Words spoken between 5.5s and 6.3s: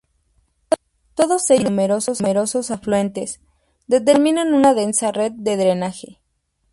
drenaje.